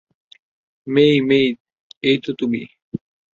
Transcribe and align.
মেই-মেই, 0.87 1.47
এইতো 2.03 2.31
তুমি। 2.33 2.61